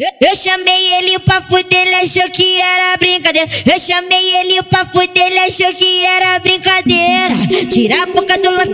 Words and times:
Eu 0.00 0.34
chamei 0.34 0.94
ele 0.94 1.18
pra 1.18 1.42
fuder, 1.42 1.86
ele 1.86 1.94
achou 1.96 2.22
que 2.30 2.58
era 2.58 2.96
brincadeira. 2.96 3.46
Eu 3.66 3.78
chamei 3.78 4.34
ele 4.36 4.62
pra 4.62 4.86
fuder, 4.86 5.26
ele 5.26 5.38
achou 5.40 5.74
que 5.74 6.06
era 6.06 6.38
brincadeira. 6.38 7.36
Tira 7.70 8.04
a 8.04 8.06
boca 8.06 8.38
do 8.38 8.50
lance, 8.50 8.72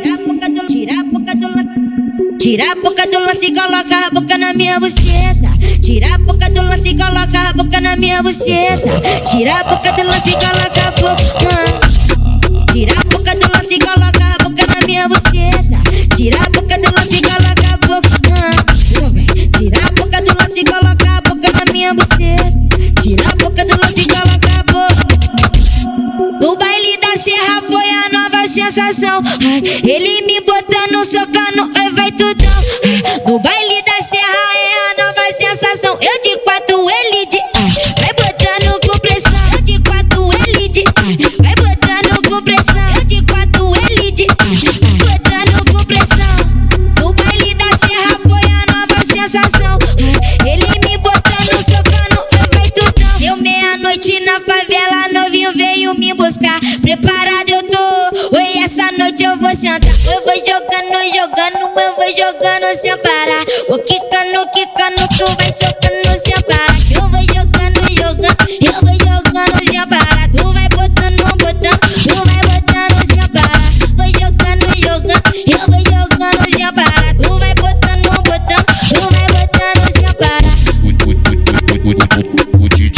tira 0.68 1.00
a 1.00 1.04
boca 1.04 1.34
do 1.34 1.48
lance. 1.48 1.86
Tira 2.38 2.70
a 2.70 2.74
boca 2.76 3.06
do 3.08 3.18
lance 3.18 3.46
e 3.46 3.52
coloca 3.52 4.06
a 4.06 4.10
boca 4.10 4.38
na 4.38 4.52
minha 4.52 4.78
buceta. 4.78 5.50
Tira 5.82 6.14
a 6.14 6.18
boca 6.18 6.48
do 6.48 6.62
lance 6.62 6.88
e 6.90 6.96
coloca 6.96 7.48
a 7.48 7.52
boca 7.52 7.80
na 7.80 7.96
minha 7.96 8.22
buceta. 8.22 8.90
Tira 9.28 9.54
a 9.54 9.64
boca 9.64 9.92
do 9.92 10.04
lance 10.04 10.28
e 10.28 10.32
coloca 10.32 10.55
minha 21.86 21.94
buceta. 21.94 22.52
Tira 23.02 23.30
a 23.30 23.36
boca 23.36 23.64
do 23.64 23.80
lance 23.80 24.00
e 24.00 24.06
coloca 24.06 24.58
a 24.58 24.62
boca. 24.64 26.40
No 26.40 26.56
baile 26.56 26.96
da 26.96 27.16
serra 27.16 27.62
foi 27.62 27.88
a 27.90 28.08
nova 28.12 28.48
sensação. 28.48 29.22
Ai, 29.44 29.62
ele 29.84 30.26
me 30.26 30.40
botando, 30.40 31.04
socando, 31.04 31.70
ai, 31.76 31.90
vai 31.92 32.10
tudão. 32.10 32.45
Na 54.36 54.40
favela, 54.40 55.08
novinho 55.12 55.52
veio 55.52 55.94
me 55.94 56.12
buscar. 56.12 56.60
Preparado 56.82 57.48
eu 57.48 57.62
tô, 57.62 58.36
oi, 58.36 58.62
essa 58.62 58.90
noite 58.92 59.24
eu 59.24 59.36
vou 59.38 59.54
sentar. 59.54 59.94
Eu 60.04 60.24
vou 60.24 60.34
jogando, 60.36 60.98
jogando, 61.14 61.80
eu 61.80 61.94
vou 61.94 62.16
jogando 62.16 62.76
sem 62.76 62.96
parar. 62.98 63.44
O 63.68 63.78
quicando, 63.78 64.50
quicando, 64.52 65.08
tu 65.16 65.24
vai 65.36 65.52
socando 65.52 66.05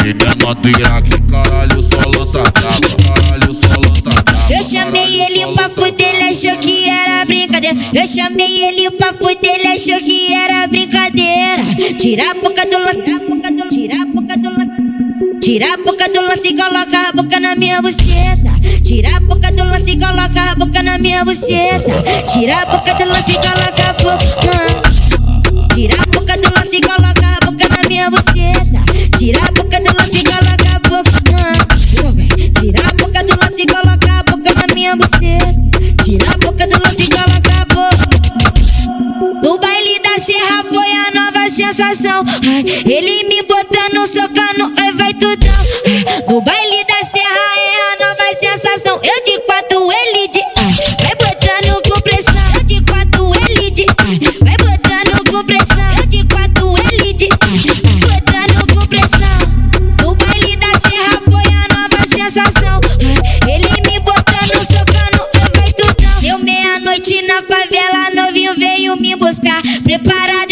O 0.08 0.10
DJ 0.10 0.14
menor 0.14 0.54
do 0.54 0.68
Iraque, 0.70 1.20
caralho, 1.30 1.82
só 1.82 2.08
lança 2.08 2.42
caralho, 2.52 3.54
só 3.54 3.78
lança. 3.78 4.24
Eu 4.50 4.64
chamei 4.64 5.20
ele 5.20 5.46
pra 5.52 5.68
fuder, 5.68 6.14
ele 6.14 6.30
achou 6.30 6.56
que 6.56 6.88
era 6.88 7.26
brincadeira. 7.26 7.76
Eu 7.94 8.06
chamei 8.06 8.64
ele 8.64 8.90
pra 8.92 9.12
fuder, 9.12 9.54
ele 9.54 9.66
achou 9.66 9.98
que 9.98 10.32
era 10.32 10.66
brincadeira. 10.66 11.62
Tira 11.98 12.30
a 12.30 12.34
boca 12.34 12.64
do 12.64 12.78
lance, 12.78 13.02
tira 13.70 13.96
a 13.96 14.06
boca 14.06 14.38
do 14.38 14.50
lance. 14.50 15.40
Tira 15.42 15.74
a 15.74 15.76
boca 15.76 16.08
do 16.08 16.20
lance 16.22 16.48
e 16.48 16.56
coloca 16.56 17.08
a 17.08 17.12
boca 17.12 17.40
na 17.40 17.54
minha 17.54 17.82
buceta. 17.82 18.52
Tira 18.82 19.16
a 19.16 19.20
boca 19.20 19.52
do 19.52 19.64
lance 19.64 19.90
e 19.90 19.98
coloca 19.98 20.40
a 20.40 20.54
boca 20.54 20.82
na 20.82 20.96
minha 20.96 21.22
buceta. 21.22 21.92
Tira 22.32 22.62
a 22.62 22.66
boca 22.66 22.94
do 22.94 23.04
lance 23.04 23.30
e 23.30 23.34
coloca 23.34 23.90
a 23.90 23.92
boca. 23.92 24.47
Ele 42.00 43.24
me 43.24 43.42
botando, 43.42 44.06
socando, 44.06 44.72
ai, 44.78 44.92
vai 44.92 45.12
tudão. 45.14 45.50
Ai, 45.84 46.24
no 46.28 46.40
baile 46.40 46.84
da 46.84 47.04
serra 47.04 47.50
é 47.58 48.04
a 48.04 48.06
nova 48.06 48.38
sensação. 48.38 49.00
Eu 49.02 49.24
de 49.24 49.40
quatro, 49.40 49.90
ele 49.90 50.28
de. 50.28 50.38
Ai, 50.58 50.74
vai 51.02 51.16
botando 51.16 51.82
com 51.82 52.00
pressão. 52.00 52.34
Eu 52.54 52.62
de 52.62 52.80
quatro, 52.84 53.32
ele 53.50 53.70
de. 53.72 53.86
Ai, 53.98 54.18
vai 54.42 54.56
botando 54.58 55.28
com 55.28 55.44
pressão. 55.44 55.92
Eu 55.98 56.06
de 56.06 56.24
quatro, 56.28 56.74
ele 56.92 57.12
de. 57.14 57.28
Ai, 57.32 57.58
botando 57.98 58.74
com 58.74 58.86
pressão. 58.86 60.04
No 60.04 60.14
baile 60.14 60.56
da 60.56 60.70
serra 60.78 61.20
foi 61.24 61.52
a 61.52 61.66
nova 61.74 62.08
sensação. 62.08 62.80
Ele 63.48 63.90
me 63.90 63.98
botando, 63.98 64.54
socando, 64.70 65.26
ai, 65.34 65.50
vai 65.52 65.72
tudão. 65.72 66.20
Deu 66.20 66.38
meia-noite 66.38 67.22
na 67.22 67.42
favela, 67.42 68.10
novinho 68.14 68.54
veio 68.54 68.96
me 68.96 69.16
buscar. 69.16 69.60
Preparado 69.82 70.47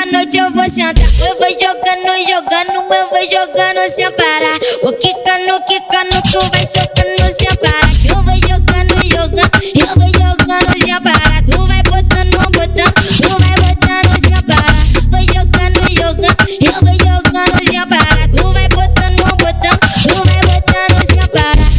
eu 0.00 0.06
essa 0.06 0.12
noite 0.12 0.38
eu 0.38 0.50
vou 0.50 0.68
sentar. 0.68 1.04
Eu 1.20 1.36
vou 1.36 1.50
jogando, 1.50 2.12
jogando, 2.26 2.72
eu 2.72 3.08
vou 3.10 3.22
jogando 3.30 3.80
sem 3.90 4.10
parar. 4.12 4.58
O 4.82 4.92
quicando, 4.92 5.60
quicando, 5.66 6.22
tu 6.30 6.40
vai 6.50 6.66
socando 6.66 7.26
sem 7.36 7.54
parar. 7.56 7.90
Eu 8.08 8.22
vou 8.22 8.36
jogando, 8.36 8.94
jogando, 9.06 9.50
eu 9.74 9.86
vou 9.96 10.08
jogando 10.08 10.72
sem 10.78 11.00
parar. 11.02 11.42
Tu 11.44 11.66
vai 11.66 11.82
botando, 11.82 12.38
botando, 12.50 12.94
tu 13.16 13.32
vai 13.38 13.54
botando 13.60 14.14
sem 14.20 14.40
parar. 14.46 14.84
Vou 15.10 15.22
jogando, 15.34 15.80
jogando, 15.92 16.44
eu 16.60 16.72
vou 16.80 16.94
jogando 16.94 17.58
sem 17.64 17.84
parar. 17.88 18.28
Tu 18.28 18.52
vai 18.52 18.68
botando, 18.68 19.22
botando, 19.36 19.80
tu 20.02 20.16
vai 20.24 20.40
botando 20.46 21.00
sem 21.12 21.26
parar. 21.28 21.70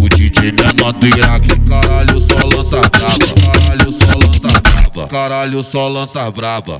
O 0.00 0.08
DJ 0.08 0.52
menor 0.52 0.92
do 0.92 1.06
Iraque, 1.06 1.60
caralho, 1.68 2.15
caralho, 5.06 5.62
só 5.62 5.88
lança 5.88 6.30
braba. 6.30 6.74